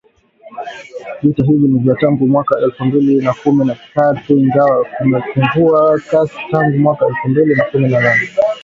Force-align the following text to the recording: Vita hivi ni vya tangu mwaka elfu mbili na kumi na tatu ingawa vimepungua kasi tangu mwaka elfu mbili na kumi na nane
Vita 1.21 1.43
hivi 1.45 1.67
ni 1.67 1.79
vya 1.79 1.95
tangu 1.95 2.27
mwaka 2.27 2.59
elfu 2.59 2.85
mbili 2.85 3.21
na 3.25 3.33
kumi 3.33 3.65
na 3.65 3.77
tatu 3.95 4.37
ingawa 4.37 4.87
vimepungua 5.01 5.99
kasi 6.11 6.35
tangu 6.51 6.77
mwaka 6.77 7.05
elfu 7.07 7.29
mbili 7.29 7.55
na 7.55 7.63
kumi 7.63 7.89
na 7.89 7.99
nane 7.99 8.29